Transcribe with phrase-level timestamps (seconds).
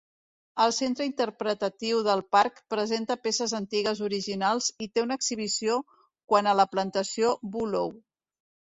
[0.63, 5.79] El centre interpretatiu del parc presenta peces antigues originals i té una exhibició
[6.35, 7.99] quant a la Plantació Bulow.